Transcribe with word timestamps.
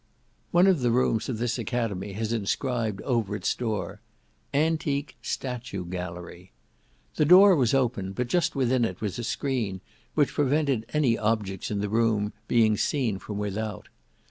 One 0.49 0.65
of 0.65 0.79
the 0.79 0.89
rooms 0.89 1.29
of 1.29 1.37
this 1.37 1.59
academy 1.59 2.13
has 2.13 2.33
inscribed 2.33 3.03
over 3.03 3.35
its 3.35 3.53
door, 3.53 4.01
ANTIQUE 4.51 5.13
STATUE 5.21 5.85
GALLERY 5.85 6.51
The 7.17 7.25
door 7.25 7.55
was 7.55 7.75
open, 7.75 8.11
but 8.13 8.25
just 8.27 8.55
within 8.55 8.83
it 8.83 8.99
was 8.99 9.19
a 9.19 9.23
screen, 9.23 9.79
which 10.15 10.33
prevented 10.33 10.87
any 10.91 11.19
objects 11.19 11.69
in 11.69 11.81
the 11.81 11.87
room 11.87 12.33
being 12.47 12.77
seen 12.77 13.19
from 13.19 13.37
without. 13.37 13.89